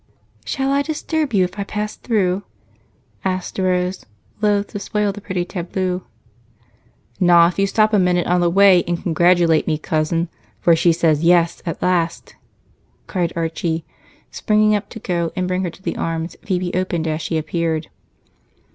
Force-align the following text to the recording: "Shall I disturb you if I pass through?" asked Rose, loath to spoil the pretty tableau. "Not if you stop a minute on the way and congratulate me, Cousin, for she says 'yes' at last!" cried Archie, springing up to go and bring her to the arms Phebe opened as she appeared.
"Shall 0.45 0.71
I 0.71 0.81
disturb 0.81 1.31
you 1.31 1.43
if 1.43 1.59
I 1.59 1.63
pass 1.63 1.95
through?" 1.95 2.41
asked 3.23 3.59
Rose, 3.59 4.03
loath 4.41 4.69
to 4.69 4.79
spoil 4.79 5.11
the 5.11 5.21
pretty 5.21 5.45
tableau. 5.45 6.01
"Not 7.19 7.53
if 7.53 7.59
you 7.59 7.67
stop 7.67 7.93
a 7.93 7.99
minute 7.99 8.25
on 8.25 8.41
the 8.41 8.49
way 8.49 8.83
and 8.87 8.99
congratulate 9.03 9.67
me, 9.67 9.77
Cousin, 9.77 10.27
for 10.59 10.75
she 10.75 10.91
says 10.91 11.21
'yes' 11.23 11.61
at 11.67 11.83
last!" 11.83 12.35
cried 13.05 13.31
Archie, 13.35 13.85
springing 14.31 14.73
up 14.73 14.89
to 14.89 14.97
go 14.97 15.31
and 15.35 15.47
bring 15.47 15.61
her 15.63 15.69
to 15.69 15.83
the 15.83 15.95
arms 15.97 16.35
Phebe 16.43 16.73
opened 16.73 17.07
as 17.07 17.21
she 17.21 17.37
appeared. 17.37 17.87